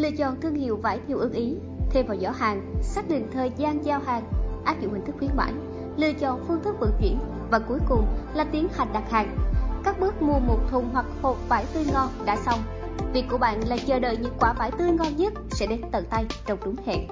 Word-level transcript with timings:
lựa 0.00 0.10
chọn 0.10 0.40
thương 0.40 0.54
hiệu 0.54 0.76
vải 0.76 1.00
theo 1.08 1.18
ưng 1.18 1.32
ý, 1.32 1.56
thêm 1.90 2.06
vào 2.06 2.16
giỏ 2.16 2.30
hàng, 2.30 2.74
xác 2.82 3.08
định 3.08 3.26
thời 3.32 3.50
gian 3.56 3.84
giao 3.84 4.00
hàng, 4.00 4.22
áp 4.64 4.80
dụng 4.80 4.92
hình 4.92 5.04
thức 5.04 5.14
khuyến 5.18 5.30
mãi, 5.36 5.52
lựa 5.96 6.12
chọn 6.12 6.44
phương 6.48 6.62
thức 6.62 6.76
vận 6.80 6.90
chuyển 7.00 7.18
và 7.50 7.58
cuối 7.58 7.78
cùng 7.88 8.06
là 8.34 8.44
tiến 8.44 8.68
hành 8.72 8.88
đặt 8.92 9.10
hàng. 9.10 9.38
Các 9.84 10.00
bước 10.00 10.22
mua 10.22 10.38
một 10.38 10.58
thùng 10.70 10.88
hoặc 10.92 11.06
hộp 11.22 11.36
vải 11.48 11.64
tươi 11.74 11.84
ngon 11.92 12.08
đã 12.24 12.36
xong. 12.36 12.58
Việc 13.12 13.24
của 13.30 13.38
bạn 13.38 13.68
là 13.68 13.76
chờ 13.86 13.98
đợi 13.98 14.16
những 14.16 14.34
quả 14.40 14.52
vải 14.58 14.70
tươi 14.70 14.90
ngon 14.90 15.16
nhất 15.16 15.32
sẽ 15.50 15.66
đến 15.66 15.80
tận 15.92 16.04
tay 16.10 16.26
trong 16.46 16.58
đúng 16.64 16.76
hẹn. 16.86 17.08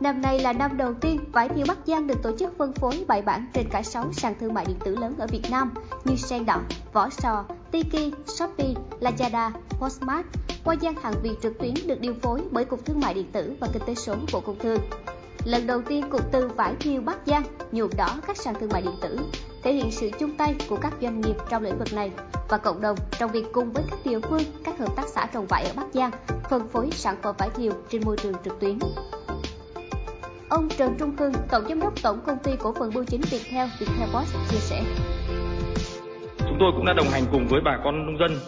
Năm 0.00 0.20
nay 0.20 0.40
là 0.40 0.52
năm 0.52 0.76
đầu 0.76 0.94
tiên 0.94 1.20
vải 1.32 1.48
thiều 1.48 1.64
Bắc 1.68 1.78
Giang 1.86 2.06
được 2.06 2.22
tổ 2.22 2.30
chức 2.38 2.58
phân 2.58 2.72
phối 2.72 3.04
bài 3.08 3.22
bản 3.22 3.46
trên 3.52 3.68
cả 3.70 3.82
6 3.82 4.12
sàn 4.12 4.34
thương 4.40 4.54
mại 4.54 4.64
điện 4.64 4.76
tử 4.84 4.96
lớn 4.96 5.14
ở 5.18 5.26
Việt 5.26 5.42
Nam 5.50 5.74
như 6.04 6.16
Sen 6.16 6.46
Đỏ, 6.46 6.60
Vỏ 6.92 7.08
Sò, 7.10 7.44
Tiki, 7.76 8.12
Shopee, 8.26 8.74
Lazada, 9.00 9.50
Postmart 9.80 10.26
qua 10.64 10.74
gian 10.74 10.94
hàng 11.02 11.14
Việt 11.22 11.34
trực 11.42 11.58
tuyến 11.58 11.74
được 11.86 12.00
điều 12.00 12.14
phối 12.22 12.42
bởi 12.50 12.64
Cục 12.64 12.84
Thương 12.84 13.00
mại 13.00 13.14
điện 13.14 13.26
tử 13.32 13.56
và 13.60 13.68
Kinh 13.72 13.82
tế 13.86 13.94
số 13.94 14.14
Bộ 14.32 14.40
Công 14.40 14.58
Thương. 14.58 14.80
Lần 15.44 15.66
đầu 15.66 15.82
tiên 15.82 16.10
Cục 16.10 16.32
Từ 16.32 16.48
Vải 16.48 16.74
Thiều 16.80 17.00
Bắc 17.00 17.18
Giang 17.26 17.42
nhuộm 17.72 17.90
đỏ 17.96 18.08
các 18.26 18.36
sàn 18.36 18.54
thương 18.60 18.68
mại 18.72 18.82
điện 18.82 18.94
tử, 19.00 19.18
thể 19.62 19.72
hiện 19.72 19.90
sự 19.90 20.10
chung 20.18 20.36
tay 20.36 20.54
của 20.68 20.76
các 20.76 20.94
doanh 21.02 21.20
nghiệp 21.20 21.36
trong 21.50 21.62
lĩnh 21.62 21.78
vực 21.78 21.92
này 21.92 22.10
và 22.48 22.58
cộng 22.58 22.80
đồng 22.80 22.96
trong 23.18 23.32
việc 23.32 23.44
cùng 23.52 23.72
với 23.72 23.84
các 23.90 23.98
địa 24.04 24.20
phương, 24.20 24.42
các 24.64 24.78
hợp 24.78 24.96
tác 24.96 25.08
xã 25.08 25.26
trồng 25.26 25.46
vải 25.46 25.64
ở 25.64 25.72
Bắc 25.76 25.86
Giang 25.94 26.10
phân 26.50 26.68
phối 26.68 26.90
sản 26.92 27.16
phẩm 27.22 27.34
vải 27.38 27.50
thiều 27.50 27.72
trên 27.90 28.02
môi 28.04 28.16
trường 28.16 28.34
trực 28.44 28.60
tuyến. 28.60 28.78
Ông 30.48 30.68
Trần 30.76 30.94
Trung 30.98 31.16
Hưng, 31.18 31.32
Tổng 31.50 31.64
Giám 31.68 31.80
đốc 31.80 32.02
Tổng 32.02 32.20
Công 32.26 32.38
ty 32.38 32.52
Cổ 32.58 32.74
phần 32.78 32.94
Bưu 32.94 33.04
chính 33.04 33.20
Viettel, 33.20 33.68
Viettel 33.78 34.08
Post 34.12 34.34
chia 34.50 34.58
sẻ. 34.58 34.84
Chúng 36.48 36.58
tôi 36.60 36.72
cũng 36.72 36.86
đã 36.86 36.92
đồng 36.92 37.08
hành 37.08 37.22
cùng 37.32 37.46
với 37.46 37.60
bà 37.60 37.76
con 37.84 38.06
nông 38.06 38.18
dân 38.18 38.38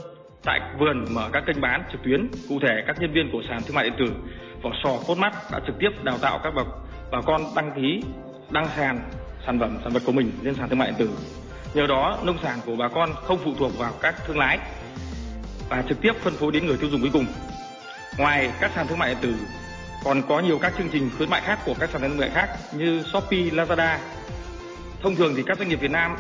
tại 0.45 0.61
vườn 0.79 1.05
mở 1.11 1.29
các 1.33 1.43
kênh 1.47 1.61
bán 1.61 1.83
trực 1.93 2.03
tuyến. 2.05 2.29
Cụ 2.49 2.59
thể, 2.63 2.83
các 2.87 2.97
nhân 3.01 3.13
viên 3.13 3.31
của 3.33 3.43
sàn 3.49 3.63
thương 3.63 3.75
mại 3.75 3.85
điện 3.85 3.95
tử 3.99 4.15
Vỏ 4.63 4.71
Sò 4.85 4.91
Cốt 5.07 5.19
Mắt 5.19 5.33
đã 5.53 5.61
trực 5.67 5.79
tiếp 5.79 5.91
đào 6.03 6.19
tạo 6.19 6.41
các 6.45 6.55
bậc 6.55 6.67
bà 7.11 7.21
con 7.27 7.43
đăng 7.57 7.73
ký 7.77 8.03
đăng 8.51 8.69
sàn 8.77 9.01
sản 9.47 9.59
phẩm 9.59 9.79
sản 9.83 9.93
vật 9.93 10.03
của 10.07 10.13
mình 10.13 10.33
lên 10.43 10.55
sàn 10.55 10.69
thương 10.69 10.79
mại 10.79 10.89
điện 10.89 10.99
tử. 10.99 11.11
Nhờ 11.75 11.87
đó, 11.87 12.19
nông 12.23 12.39
sản 12.43 12.59
của 12.67 12.77
bà 12.77 12.89
con 12.89 13.11
không 13.15 13.39
phụ 13.45 13.55
thuộc 13.59 13.79
vào 13.79 13.93
các 14.03 14.15
thương 14.27 14.39
lái 14.39 14.59
và 15.69 15.83
trực 15.89 16.01
tiếp 16.01 16.13
phân 16.21 16.35
phối 16.35 16.53
đến 16.53 16.67
người 16.67 16.77
tiêu 16.77 16.91
dùng 16.91 17.01
cuối 17.01 17.11
cùng. 17.13 17.27
Ngoài 18.19 18.51
các 18.61 18.71
sàn 18.75 18.87
thương 18.87 18.99
mại 18.99 19.09
điện 19.09 19.19
tử 19.23 19.35
còn 20.05 20.23
có 20.29 20.41
nhiều 20.41 20.59
các 20.59 20.73
chương 20.79 20.89
trình 20.93 21.11
khuyến 21.17 21.31
mại 21.31 21.41
khác 21.41 21.59
của 21.67 21.75
các 21.81 21.91
sàn 21.91 22.03
thương 22.03 22.19
mại 22.19 22.31
khác 22.31 22.49
như 22.73 23.03
Shopee, 23.03 23.39
Lazada. 23.39 23.97
Thông 25.03 25.17
thường 25.17 25.33
thì 25.37 25.43
các 25.47 25.59
doanh 25.59 25.69
nghiệp 25.69 25.81
Việt 25.81 25.91
Nam 25.91 26.17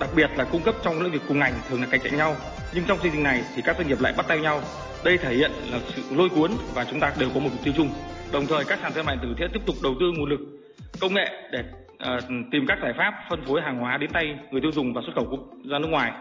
đặc 0.00 0.10
biệt 0.16 0.30
là 0.36 0.44
cung 0.44 0.62
cấp 0.62 0.74
trong 0.82 1.02
lĩnh 1.02 1.12
vực 1.12 1.22
cùng 1.28 1.38
ngành 1.38 1.52
thường 1.68 1.80
là 1.80 1.86
cạnh 1.90 2.00
tranh 2.04 2.16
nhau. 2.16 2.36
Nhưng 2.74 2.84
trong 2.84 2.98
chương 3.02 3.12
trình 3.12 3.22
này 3.22 3.44
thì 3.56 3.62
các 3.62 3.76
doanh 3.76 3.88
nghiệp 3.88 4.00
lại 4.00 4.12
bắt 4.16 4.26
tay 4.28 4.40
nhau. 4.40 4.60
Đây 5.04 5.18
thể 5.18 5.34
hiện 5.34 5.50
là 5.70 5.78
sự 5.96 6.02
lôi 6.10 6.28
cuốn 6.28 6.50
và 6.74 6.84
chúng 6.84 7.00
ta 7.00 7.12
đều 7.18 7.28
có 7.34 7.40
một 7.40 7.50
mục 7.52 7.64
tiêu 7.64 7.74
chung. 7.76 7.90
Đồng 8.32 8.46
thời 8.46 8.64
các 8.64 8.78
sàn 8.82 8.92
thương 8.92 9.06
mại 9.06 9.16
điện 9.16 9.24
tử 9.24 9.34
sẽ 9.38 9.48
tiếp 9.52 9.60
tục 9.66 9.76
đầu 9.82 9.94
tư 10.00 10.06
nguồn 10.16 10.30
lực 10.30 10.40
công 11.00 11.14
nghệ 11.14 11.28
để 11.52 11.64
uh, 11.94 12.24
tìm 12.52 12.66
các 12.68 12.78
giải 12.82 12.92
pháp 12.98 13.14
phân 13.30 13.44
phối 13.46 13.60
hàng 13.60 13.78
hóa 13.78 13.96
đến 13.96 14.10
tay 14.12 14.38
người 14.50 14.60
tiêu 14.60 14.72
dùng 14.72 14.94
và 14.94 15.02
xuất 15.06 15.14
khẩu 15.14 15.48
ra 15.70 15.78
nước 15.78 15.88
ngoài. 15.88 16.12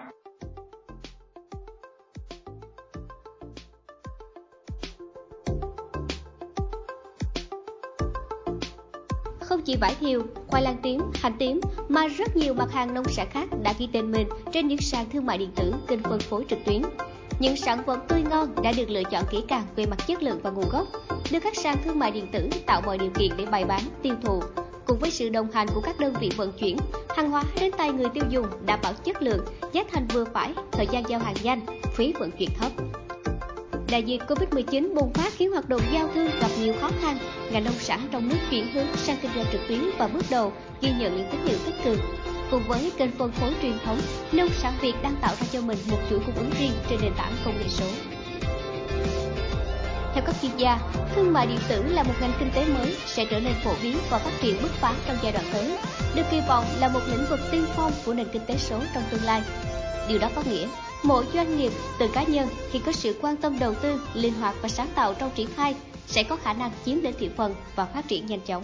Không 9.52 9.61
chỉ 9.61 9.75
vải 9.75 9.95
thiều, 9.99 10.21
khoai 10.47 10.63
lang 10.63 10.77
tím, 10.83 11.02
hành 11.13 11.33
tím 11.39 11.59
mà 11.89 12.07
rất 12.07 12.35
nhiều 12.35 12.53
mặt 12.53 12.71
hàng 12.71 12.94
nông 12.94 13.09
sản 13.09 13.27
khác 13.31 13.49
đã 13.63 13.73
ghi 13.80 13.88
tên 13.94 14.11
mình 14.11 14.27
trên 14.53 14.67
những 14.67 14.81
sàn 14.81 15.05
thương 15.09 15.25
mại 15.25 15.38
điện 15.38 15.52
tử 15.55 15.73
kênh 15.88 16.03
phân 16.03 16.19
phối 16.19 16.45
trực 16.49 16.59
tuyến. 16.66 16.81
Những 17.39 17.55
sản 17.55 17.83
phẩm 17.85 17.99
tươi 18.07 18.23
ngon 18.29 18.61
đã 18.63 18.72
được 18.77 18.89
lựa 18.89 19.03
chọn 19.03 19.23
kỹ 19.31 19.44
càng 19.47 19.63
về 19.75 19.85
mặt 19.85 20.07
chất 20.07 20.23
lượng 20.23 20.39
và 20.44 20.49
nguồn 20.49 20.69
gốc, 20.72 20.88
được 21.31 21.39
các 21.44 21.55
sàn 21.55 21.77
thương 21.85 21.99
mại 21.99 22.11
điện 22.11 22.27
tử 22.31 22.49
tạo 22.66 22.81
mọi 22.85 22.97
điều 22.97 23.09
kiện 23.09 23.31
để 23.38 23.45
bày 23.45 23.66
bán, 23.66 23.81
tiêu 24.01 24.16
thụ. 24.23 24.41
Cùng 24.85 25.00
với 25.00 25.11
sự 25.11 25.29
đồng 25.29 25.51
hành 25.51 25.67
của 25.75 25.81
các 25.81 26.00
đơn 26.00 26.13
vị 26.19 26.31
vận 26.38 26.51
chuyển, 26.51 26.78
hàng 27.09 27.31
hóa 27.31 27.44
đến 27.59 27.72
tay 27.78 27.91
người 27.91 28.09
tiêu 28.13 28.23
dùng 28.29 28.45
đảm 28.66 28.79
bảo 28.84 28.94
chất 28.94 29.22
lượng, 29.22 29.45
giá 29.73 29.84
thành 29.91 30.07
vừa 30.13 30.25
phải, 30.34 30.53
thời 30.72 30.88
gian 30.91 31.03
giao 31.09 31.19
hàng 31.19 31.35
nhanh, 31.44 31.61
phí 31.95 32.13
vận 32.19 32.31
chuyển 32.31 32.50
thấp. 32.59 32.72
Đại 33.91 34.03
dịch 34.03 34.22
Covid-19 34.28 34.94
bùng 34.96 35.13
phát 35.13 35.34
khiến 35.38 35.52
hoạt 35.52 35.69
động 35.69 35.81
giao 35.94 36.07
thương 36.13 36.29
gặp 36.41 36.47
nhiều 36.59 36.74
khó 36.81 36.90
khăn. 37.02 37.18
Ngành 37.52 37.63
nông 37.63 37.79
sản 37.79 38.07
trong 38.12 38.29
nước 38.29 38.35
chuyển 38.52 38.74
hướng 38.74 38.85
sang 38.96 39.18
kinh 39.22 39.31
doanh 39.35 39.46
trực 39.52 39.62
tuyến 39.68 39.79
và 39.97 40.07
bước 40.07 40.25
đầu 40.29 40.53
ghi 40.81 40.90
nhận 41.00 41.18
những 41.18 41.28
tín 41.31 41.41
hiệu 41.46 41.57
tích 41.66 41.75
cực. 41.84 42.00
Cùng 42.52 42.63
với 42.68 42.91
kênh 42.97 43.12
phân 43.12 43.31
phối 43.31 43.53
truyền 43.62 43.74
thống, 43.85 44.00
nông 44.31 44.50
sản 44.50 44.74
Việt 44.81 44.94
đang 45.03 45.16
tạo 45.22 45.35
ra 45.40 45.47
cho 45.52 45.62
mình 45.62 45.78
một 45.91 45.97
chuỗi 46.09 46.19
cung 46.19 46.35
ứng 46.35 46.52
riêng 46.59 46.72
trên 46.90 47.00
nền 47.02 47.12
tảng 47.18 47.34
công 47.46 47.57
nghệ 47.57 47.68
số. 47.69 47.85
Theo 50.13 50.23
các 50.25 50.35
chuyên 50.41 50.52
gia, 50.58 50.79
thương 51.16 51.34
mại 51.34 51.47
điện 51.47 51.59
tử 51.69 51.84
là 51.90 52.03
một 52.03 52.13
ngành 52.22 52.34
kinh 52.40 52.52
tế 52.56 52.66
mới 52.66 52.96
sẽ 53.06 53.25
trở 53.25 53.40
nên 53.40 53.53
phổ 53.63 53.72
biến 53.84 53.97
và 54.09 54.18
phát 54.18 54.31
triển 54.41 54.56
bứt 54.62 54.72
phá 54.72 54.94
trong 55.08 55.18
giai 55.23 55.31
đoạn 55.31 55.46
tới, 55.53 55.78
được 56.16 56.23
kỳ 56.31 56.41
vọng 56.47 56.66
là 56.79 56.88
một 56.88 57.02
lĩnh 57.12 57.25
vực 57.29 57.40
tiên 57.52 57.66
phong 57.75 57.91
của 58.06 58.13
nền 58.13 58.28
kinh 58.34 58.46
tế 58.47 58.56
số 58.58 58.79
trong 58.94 59.03
tương 59.12 59.23
lai. 59.23 59.41
Điều 60.11 60.19
đó 60.19 60.29
có 60.35 60.44
nghĩa 60.49 60.67
Mỗi 61.03 61.25
doanh 61.33 61.57
nghiệp, 61.57 61.72
từ 61.99 62.07
cá 62.07 62.23
nhân 62.23 62.47
khi 62.72 62.79
có 62.79 62.91
sự 62.91 63.16
quan 63.22 63.38
tâm 63.38 63.59
đầu 63.59 63.73
tư, 63.73 64.01
linh 64.13 64.33
hoạt 64.33 64.55
và 64.61 64.69
sáng 64.69 64.88
tạo 64.95 65.13
trong 65.13 65.31
triển 65.35 65.47
khai 65.55 65.75
sẽ 66.07 66.23
có 66.23 66.35
khả 66.35 66.53
năng 66.53 66.72
chiếm 66.85 67.01
đến 67.01 67.13
thị 67.19 67.29
phần 67.38 67.55
và 67.75 67.85
phát 67.85 68.07
triển 68.07 68.25
nhanh 68.25 68.41
chóng. 68.41 68.63